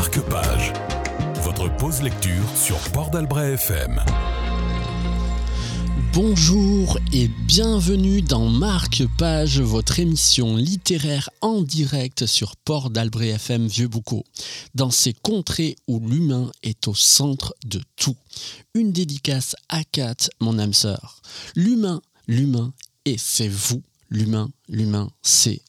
Marque-Page. 0.00 0.72
Votre 1.42 1.76
pause 1.76 2.00
lecture 2.00 2.48
sur 2.56 2.78
Port 2.92 3.10
d'Albret 3.10 3.52
FM. 3.52 4.00
Bonjour 6.14 6.98
et 7.12 7.28
bienvenue 7.28 8.22
dans 8.22 8.48
Marque-Page, 8.48 9.60
votre 9.60 10.00
émission 10.00 10.56
littéraire 10.56 11.28
en 11.42 11.60
direct 11.60 12.24
sur 12.24 12.56
Port 12.56 12.88
d'Albret 12.88 13.28
FM 13.28 13.66
Vieux-Boucau. 13.66 14.24
Dans 14.74 14.90
ces 14.90 15.12
contrées 15.12 15.76
où 15.86 16.00
l'humain 16.00 16.50
est 16.62 16.88
au 16.88 16.94
centre 16.94 17.54
de 17.66 17.82
tout. 17.96 18.16
Une 18.72 18.92
dédicace 18.92 19.54
à 19.68 19.84
Kat, 19.84 20.30
mon 20.40 20.58
âme 20.58 20.72
sœur. 20.72 21.20
L'humain, 21.54 22.00
l'humain, 22.26 22.72
et 23.04 23.16
c'est 23.18 23.48
vous. 23.48 23.82
L'humain, 24.08 24.48
l'humain, 24.66 25.10
c'est 25.20 25.60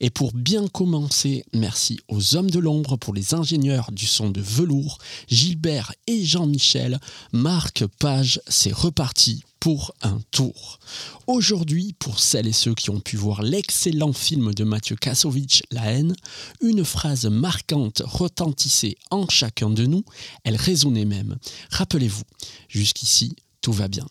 Et 0.00 0.10
pour 0.10 0.32
bien 0.32 0.68
commencer, 0.68 1.44
merci 1.52 1.98
aux 2.08 2.36
hommes 2.36 2.50
de 2.50 2.58
l'ombre, 2.58 2.96
pour 2.96 3.14
les 3.14 3.34
ingénieurs 3.34 3.92
du 3.92 4.06
son 4.06 4.30
de 4.30 4.40
velours, 4.40 4.98
Gilbert 5.28 5.92
et 6.06 6.24
Jean-Michel. 6.24 7.00
Marc 7.32 7.86
Page, 7.98 8.40
c'est 8.48 8.72
reparti 8.72 9.42
pour 9.60 9.94
un 10.02 10.20
tour. 10.30 10.78
Aujourd'hui, 11.26 11.94
pour 11.98 12.20
celles 12.20 12.46
et 12.46 12.52
ceux 12.52 12.74
qui 12.74 12.90
ont 12.90 13.00
pu 13.00 13.16
voir 13.16 13.42
l'excellent 13.42 14.12
film 14.12 14.54
de 14.54 14.64
Mathieu 14.64 14.96
Kassovitch, 14.96 15.62
La 15.70 15.92
haine, 15.92 16.14
une 16.60 16.84
phrase 16.84 17.26
marquante 17.26 18.02
retentissait 18.04 18.96
en 19.10 19.28
chacun 19.28 19.70
de 19.70 19.86
nous, 19.86 20.04
elle 20.44 20.56
résonnait 20.56 21.04
même. 21.04 21.36
Rappelez-vous, 21.70 22.24
jusqu'ici, 22.68 23.34
tout 23.60 23.72
va 23.72 23.88
bien. 23.88 24.06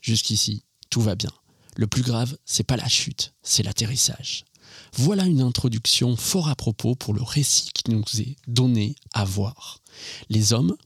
Jusqu'ici, 0.00 0.62
tout 0.90 1.00
va 1.00 1.14
bien. 1.14 1.30
Le 1.76 1.86
plus 1.86 2.02
grave, 2.02 2.36
c'est 2.44 2.64
pas 2.64 2.76
la 2.76 2.88
chute, 2.88 3.32
c'est 3.42 3.62
l'atterrissage. 3.62 4.44
Voilà 4.94 5.24
une 5.24 5.40
introduction 5.40 6.16
fort 6.16 6.48
à 6.48 6.54
propos 6.54 6.94
pour 6.94 7.14
le 7.14 7.22
récit 7.22 7.68
qui 7.72 7.90
nous 7.90 8.02
est 8.18 8.36
donné 8.46 8.96
à 9.12 9.24
voir. 9.24 9.80
Les 10.28 10.52
hommes, 10.52 10.76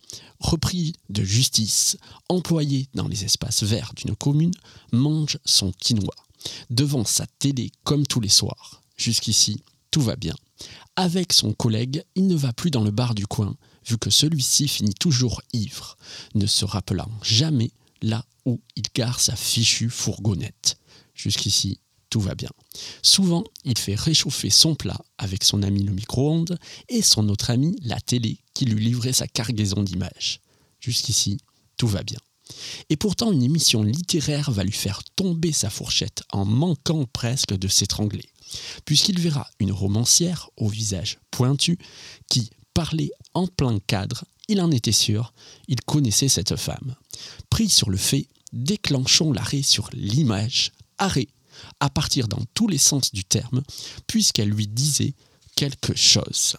repris 0.41 0.95
de 1.09 1.23
justice, 1.23 1.97
employés 2.29 2.89
dans 2.95 3.09
les 3.09 3.25
espaces 3.25 3.63
verts 3.63 3.93
d'une 3.97 4.15
commune, 4.15 4.55
mangent 4.93 5.39
son 5.45 5.73
quinoa, 5.73 6.15
devant 6.71 7.05
sa 7.05 7.27
télé 7.39 7.71
comme 7.85 8.07
tous 8.07 8.21
les 8.21 8.29
soirs. 8.29 8.83
Jusqu'ici, 8.97 9.63
tout 9.91 10.03
va 10.03 10.17
bien. 10.17 10.35
Avec 10.97 11.33
son 11.33 11.53
collègue, 11.53 12.05
il 12.15 12.27
ne 12.27 12.37
va 12.37 12.53
plus 12.53 12.71
dans 12.71 12.85
le 12.85 12.91
bar 12.91 13.15
du 13.15 13.27
coin, 13.27 13.57
vu 13.87 13.99
que 13.99 14.11
celui-ci 14.11 14.69
finit 14.69 14.95
toujours 14.95 15.43
ivre, 15.53 15.97
ne 16.35 16.47
se 16.47 16.65
rappelant 16.65 17.11
jamais 17.23 17.71
là 18.03 18.25
où 18.45 18.61
il 18.77 18.85
gare 18.95 19.21
sa 19.21 19.35
fichue 19.35 19.91
fourgonnette. 19.91 20.77
Jusqu'ici, 21.15 21.79
tout 22.15 22.21
va 22.21 22.37
bien. 22.37 22.51
Souvent, 23.03 23.43
il 23.65 23.77
fait 23.77 23.97
réchauffer 23.97 24.49
son 24.49 24.77
plat 24.77 25.01
avec 25.19 25.43
son 25.43 25.65
ami 25.65 25.83
le 25.83 25.93
micro-ondes 25.93 26.57
et 26.89 27.03
son 27.03 27.29
autre 27.29 27.51
ami 27.51 27.75
la 27.83 28.01
télé 28.01 28.39
qui 28.55 28.67
lui 28.67 28.85
livrait 28.85 29.13
sa 29.13 29.27
cargaison 29.27 29.83
d'images. 29.83 30.39
Jusqu'ici, 30.79 31.39
tout 31.77 31.89
va 31.89 32.05
bien. 32.05 32.21
Et 32.89 32.97
pourtant, 32.97 33.33
une 33.33 33.43
émission 33.43 33.83
littéraire 33.83 34.53
va 34.53 34.63
lui 34.63 34.71
faire 34.71 35.03
tomber 35.17 35.51
sa 35.51 35.71
fourchette 35.71 36.23
en 36.31 36.45
manquant 36.45 37.05
presque 37.13 37.53
de 37.53 37.67
s'étrangler, 37.67 38.31
puisqu'il 38.85 39.19
verra 39.19 39.51
une 39.59 39.73
romancière 39.73 40.51
au 40.57 40.69
visage 40.69 41.19
pointu 41.33 41.81
qui 42.31 42.49
parlait 42.75 43.11
en 43.33 43.49
plein 43.49 43.81
cadre, 43.89 44.25
il 44.47 44.61
en 44.61 44.71
était 44.71 44.93
sûr, 44.93 45.35
il 45.67 45.81
connaissait 45.81 46.29
cette 46.29 46.55
femme. 46.55 46.95
Pris 47.51 47.69
sur 47.69 47.91
le 47.91 47.97
fait, 47.97 48.29
déclenchons 48.53 49.33
l'arrêt 49.33 49.63
sur 49.63 49.91
l'image, 49.93 50.71
arrêt 50.99 51.27
à 51.85 51.91
partir 51.91 52.29
dans 52.29 52.41
tous 52.55 52.67
les 52.67 52.79
sens 52.79 53.13
du 53.13 53.25
terme, 53.25 53.63
puisqu'elle 54.07 54.49
lui 54.49 54.67
disait 54.67 55.13
quelque 55.55 55.95
chose. 55.95 56.57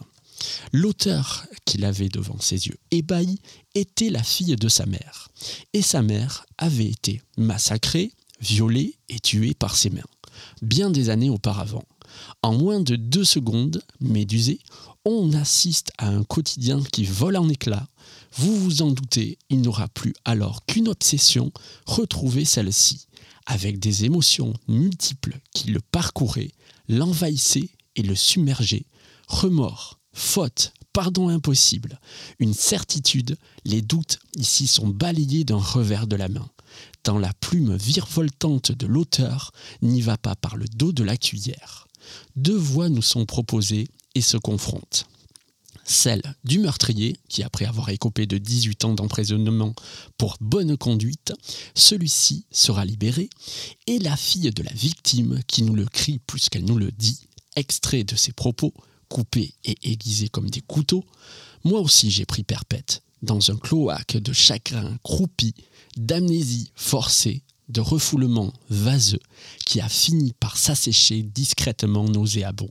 L'auteur 0.72 1.46
qu'il 1.64 1.84
avait 1.84 2.08
devant 2.08 2.38
ses 2.38 2.68
yeux 2.68 2.78
ébahi 2.92 3.40
était 3.74 4.10
la 4.10 4.22
fille 4.22 4.54
de 4.54 4.68
sa 4.68 4.86
mère, 4.86 5.28
et 5.72 5.82
sa 5.82 6.02
mère 6.02 6.46
avait 6.58 6.86
été 6.86 7.22
massacrée, 7.36 8.12
violée 8.40 8.94
et 9.08 9.18
tuée 9.18 9.54
par 9.54 9.76
ses 9.76 9.90
mains, 9.90 10.12
bien 10.62 10.90
des 10.90 11.10
années 11.10 11.30
auparavant. 11.30 11.84
En 12.42 12.54
moins 12.54 12.78
de 12.78 12.94
deux 12.94 13.24
secondes, 13.24 13.82
médusé, 13.98 14.60
on 15.04 15.32
assiste 15.32 15.90
à 15.98 16.06
un 16.08 16.22
quotidien 16.22 16.80
qui 16.92 17.04
vole 17.04 17.36
en 17.36 17.48
éclats. 17.48 17.88
Vous 18.36 18.56
vous 18.56 18.82
en 18.82 18.92
doutez, 18.92 19.38
il 19.50 19.60
n'aura 19.60 19.88
plus 19.88 20.14
alors 20.24 20.64
qu'une 20.66 20.88
obsession, 20.88 21.50
retrouver 21.84 22.44
celle-ci, 22.44 23.06
avec 23.46 23.78
des 23.78 24.04
émotions 24.04 24.54
multiples 24.68 25.38
qui 25.52 25.70
le 25.70 25.80
parcouraient, 25.80 26.52
l'envahissaient 26.88 27.70
et 27.94 28.02
le 28.02 28.14
submergeaient. 28.14 28.86
Remords, 29.28 29.98
faute, 30.12 30.72
pardon 30.92 31.28
impossible, 31.28 32.00
une 32.38 32.54
certitude, 32.54 33.36
les 33.64 33.82
doutes 33.82 34.18
ici 34.36 34.66
sont 34.66 34.88
balayés 34.88 35.44
d'un 35.44 35.58
revers 35.58 36.06
de 36.06 36.16
la 36.16 36.28
main. 36.28 36.48
Dans 37.04 37.18
la 37.18 37.32
plume 37.34 37.76
virevoltante 37.76 38.72
de 38.72 38.86
l'auteur 38.86 39.52
n'y 39.82 40.02
va 40.02 40.16
pas 40.16 40.34
par 40.34 40.56
le 40.56 40.66
dos 40.66 40.92
de 40.92 41.04
la 41.04 41.16
cuillère. 41.16 41.86
Deux 42.34 42.56
voix 42.56 42.88
nous 42.88 43.02
sont 43.02 43.26
proposées 43.26 43.88
et 44.14 44.20
se 44.20 44.36
confrontent 44.36 45.06
celle 45.86 46.22
du 46.44 46.58
meurtrier, 46.58 47.16
qui 47.28 47.42
après 47.42 47.64
avoir 47.64 47.88
écopé 47.90 48.26
de 48.26 48.38
18 48.38 48.84
ans 48.84 48.94
d'emprisonnement 48.94 49.74
pour 50.18 50.36
bonne 50.40 50.76
conduite, 50.76 51.32
celui-ci 51.74 52.44
sera 52.50 52.84
libéré, 52.84 53.30
et 53.86 53.98
la 54.00 54.16
fille 54.16 54.50
de 54.50 54.62
la 54.62 54.72
victime, 54.72 55.40
qui 55.46 55.62
nous 55.62 55.74
le 55.74 55.86
crie 55.86 56.18
plus 56.18 56.48
qu'elle 56.48 56.64
nous 56.64 56.78
le 56.78 56.90
dit, 56.90 57.20
extrait 57.54 58.04
de 58.04 58.16
ses 58.16 58.32
propos, 58.32 58.74
coupés 59.08 59.54
et 59.64 59.76
aiguisés 59.84 60.28
comme 60.28 60.50
des 60.50 60.60
couteaux, 60.60 61.04
moi 61.64 61.80
aussi 61.80 62.10
j'ai 62.10 62.26
pris 62.26 62.42
perpète, 62.42 63.02
dans 63.22 63.50
un 63.50 63.56
cloaque 63.56 64.16
de 64.16 64.32
chagrin 64.32 64.98
croupi, 65.04 65.54
d'amnésie 65.96 66.72
forcée, 66.74 67.42
de 67.68 67.80
refoulement 67.80 68.52
vaseux, 68.70 69.22
qui 69.64 69.80
a 69.80 69.88
fini 69.88 70.32
par 70.38 70.56
s'assécher 70.56 71.22
discrètement 71.22 72.04
nauséabond. 72.04 72.70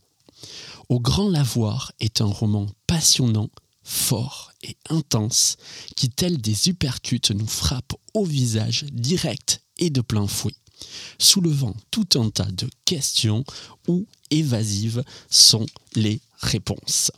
Au 0.87 0.99
Grand 0.99 1.29
Lavoir 1.29 1.91
est 1.99 2.21
un 2.21 2.25
roman 2.25 2.67
passionnant, 2.85 3.49
fort 3.83 4.51
et 4.61 4.77
intense 4.89 5.57
qui, 5.95 6.09
tel 6.09 6.39
des 6.39 6.69
uppercuts, 6.69 7.33
nous 7.33 7.47
frappe 7.47 7.93
au 8.13 8.23
visage 8.23 8.85
direct 8.91 9.61
et 9.77 9.89
de 9.89 10.01
plein 10.01 10.27
fouet, 10.27 10.55
soulevant 11.17 11.75
tout 11.89 12.07
un 12.15 12.29
tas 12.29 12.51
de 12.51 12.69
questions 12.85 13.43
où 13.87 14.05
évasives 14.29 15.03
sont 15.29 15.65
les 15.95 16.21
réponses. 16.37 17.11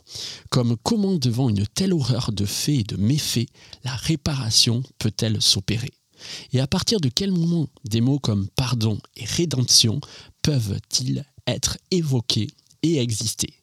Comme 0.48 0.76
comment 0.82 1.16
devant 1.16 1.50
une 1.50 1.66
telle 1.66 1.92
horreur 1.92 2.32
de 2.32 2.46
faits 2.46 2.80
et 2.80 2.84
de 2.84 2.96
méfaits, 2.96 3.48
la 3.84 3.94
réparation 3.94 4.82
peut-elle 4.98 5.42
s'opérer? 5.42 5.92
Et 6.52 6.60
à 6.60 6.66
partir 6.66 7.00
de 7.00 7.10
quel 7.10 7.32
moment 7.32 7.68
des 7.84 8.00
mots 8.00 8.18
comme 8.18 8.48
pardon 8.56 8.98
et 9.16 9.24
rédemption 9.24 10.00
peuvent-ils 10.42 11.24
être 11.46 11.78
évoqués 11.90 12.48
et 12.82 12.98
exister? 12.98 13.57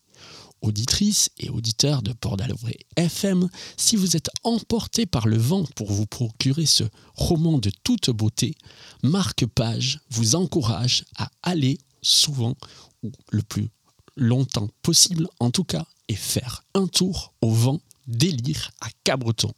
Auditrices 0.66 1.30
et 1.40 1.50
auditeurs 1.50 2.02
de 2.02 2.14
Port 2.14 2.38
d'Albret 2.38 2.78
FM, 2.96 3.48
si 3.78 3.96
vous 3.96 4.16
êtes 4.16 4.30
emporté 4.44 5.06
par 5.06 5.28
le 5.28 5.38
vent 5.38 5.64
pour 5.76 5.92
vous 5.92 6.06
procurer 6.06 6.66
ce 6.66 6.84
roman 7.16 7.58
de 7.58 7.72
toute 7.84 8.10
beauté, 8.10 8.56
Marque 9.04 9.46
Page 9.46 10.00
vous 10.10 10.36
encourage 10.36 11.06
à 11.18 11.30
aller 11.44 11.78
souvent, 12.02 12.56
ou 13.04 13.12
le 13.32 13.42
plus 13.42 13.70
longtemps 14.16 14.70
possible 14.82 15.28
en 15.40 15.52
tout 15.52 15.64
cas, 15.64 15.86
et 16.08 16.16
faire 16.16 16.64
un 16.74 16.88
tour 16.88 17.34
au 17.42 17.52
vent 17.52 17.80
délire 18.08 18.72
à 18.82 18.88
Cabreton, 19.04 19.52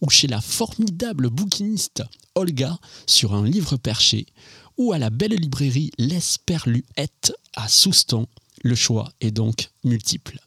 ou 0.00 0.10
chez 0.10 0.26
la 0.26 0.40
formidable 0.40 1.30
bouquiniste 1.30 2.02
Olga 2.34 2.78
sur 3.06 3.34
un 3.34 3.44
livre 3.44 3.76
perché, 3.76 4.26
ou 4.76 4.92
à 4.92 4.98
la 4.98 5.10
belle 5.10 5.34
librairie 5.34 5.90
L'Esperluette 5.98 7.32
à 7.54 7.68
Souston 7.68 8.26
le 8.62 8.74
choix 8.74 9.10
est 9.20 9.30
donc 9.30 9.70
multiple. 9.84 10.38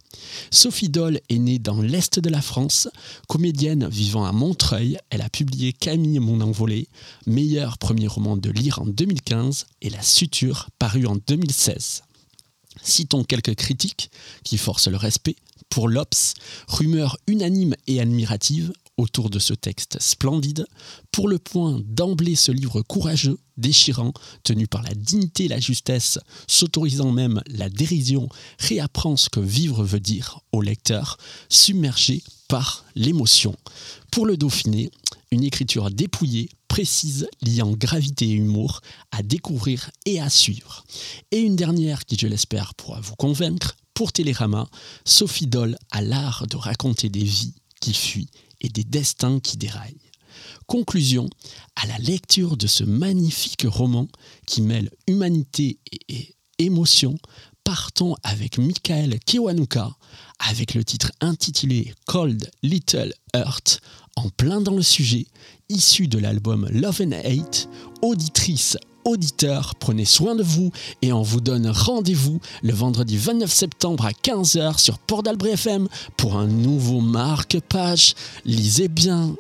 Sophie 0.52 0.90
Doll 0.90 1.20
est 1.30 1.38
née 1.38 1.60
dans 1.60 1.82
l'Est 1.82 2.20
de 2.20 2.30
la 2.30 2.42
France. 2.42 2.90
Comédienne 3.28 3.88
vivant 3.88 4.26
à 4.26 4.32
Montreuil, 4.32 4.98
elle 5.10 5.22
a 5.22 5.30
publié 5.30 5.74
Camille 5.74 6.20
Mon 6.20 6.42
Envolé, 6.42 6.88
meilleur 7.26 7.78
premier 7.78 8.08
roman 8.08 8.38
de 8.38 8.50
lire 8.50 8.80
en 8.80 8.86
2015, 8.86 9.68
et 9.82 9.90
La 9.90 10.02
Suture, 10.02 10.70
paru 10.80 11.06
en 11.06 11.18
2016. 11.28 12.04
Citons 12.82 13.24
quelques 13.24 13.56
critiques 13.56 14.10
qui 14.44 14.58
forcent 14.58 14.88
le 14.88 14.98
respect. 14.98 15.36
Pour 15.70 15.88
l'Obs, 15.88 16.34
rumeur 16.68 17.18
unanime 17.28 17.76
et 17.88 18.02
admirative, 18.02 18.74
autour 19.00 19.30
de 19.30 19.40
ce 19.40 19.54
texte 19.54 19.98
splendide, 20.02 20.68
pour 21.12 21.28
le 21.30 21.40
point 21.40 21.82
d'emblée 21.86 22.36
ce 22.36 22.52
livre 22.52 22.82
courageux, 22.82 23.40
déchirant, 23.58 24.14
tenu 24.44 24.68
par 24.68 24.84
la 24.84 24.94
dignité 24.94 25.46
et 25.46 25.48
la 25.48 25.60
justesse, 25.60 26.20
s'autorisant 26.48 27.12
même 27.12 27.42
la 27.48 27.70
dérision, 27.70 28.28
réapprend 28.60 29.16
ce 29.16 29.30
que 29.30 29.40
vivre 29.40 29.84
veut 29.84 30.00
dire 30.00 30.42
au 30.52 30.62
lecteur, 30.62 31.18
submergé 31.48 32.22
par 32.50 32.86
l'émotion. 32.96 33.56
Pour 34.12 34.26
le 34.26 34.36
Dauphiné, 34.36 34.92
une 35.32 35.44
écriture 35.44 35.92
dépouillée, 35.92 36.50
précise, 36.68 37.28
liant 37.42 37.72
gravité 37.72 38.26
et 38.26 38.34
humour, 38.34 38.82
à 39.12 39.24
découvrir 39.24 39.92
et 40.06 40.20
à 40.20 40.30
suivre. 40.30 40.84
Et 41.32 41.40
une 41.40 41.56
dernière 41.56 42.06
qui, 42.06 42.18
je 42.20 42.28
l'espère, 42.28 42.74
pourra 42.76 43.00
vous 43.00 43.16
convaincre, 43.16 43.78
pour 43.94 44.12
Télérama, 44.12 44.68
Sophie 45.06 45.48
Doll 45.48 45.78
a 45.92 46.02
l'art 46.02 46.48
de 46.48 46.56
raconter 46.56 47.10
des 47.10 47.24
vies 47.24 47.54
qui 47.82 47.94
fuient 47.94 48.30
et 48.62 48.70
des 48.70 48.84
destins 48.84 49.40
qui 49.40 49.58
déraillent. 49.58 49.96
Conclusion, 50.68 51.30
à 51.76 51.88
la 51.88 51.98
lecture 51.98 52.58
de 52.58 52.68
ce 52.68 52.84
magnifique 52.84 53.66
roman 53.68 54.08
qui 54.46 54.62
mêle 54.62 54.90
humanité 55.08 55.80
et 56.08 56.36
émotion, 56.60 57.18
partons 57.64 58.16
avec 58.24 58.58
Michael 58.58 59.20
Kiwanuka 59.20 59.92
avec 60.40 60.74
le 60.74 60.84
titre 60.84 61.12
intitulé 61.22 61.94
Cold 62.06 62.50
Little 62.64 63.14
Earth, 63.36 63.82
en 64.16 64.30
plein 64.30 64.62
dans 64.62 64.76
le 64.76 64.82
sujet, 64.82 65.28
issu 65.70 66.08
de 66.08 66.18
l'album 66.18 66.68
Love 66.72 67.02
and 67.02 67.12
Hate, 67.12 67.70
auditrice 68.02 68.78
auditeurs, 69.10 69.76
prenez 69.76 70.06
soin 70.06 70.36
de 70.36 70.44
vous 70.44 70.72
et 71.02 71.12
on 71.12 71.22
vous 71.22 71.42
donne 71.42 71.68
rendez-vous 71.68 72.40
le 72.62 72.74
vendredi 72.74 73.18
29 73.18 73.52
septembre 73.52 74.06
à 74.06 74.12
15h 74.12 74.80
sur 74.80 74.98
Port 75.00 75.24
d'Albret 75.24 75.52
FM 75.52 75.88
pour 76.18 76.38
un 76.38 76.48
nouveau 76.48 77.02
marque-page. 77.02 78.16
Lisez 78.46 78.88
bien. 78.88 79.36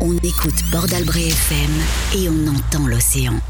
On 0.00 0.16
écoute 0.16 0.62
Port 0.72 0.86
FM 0.86 1.70
et 2.16 2.28
on 2.28 2.48
entend 2.48 2.88
l'océan. 2.88 3.40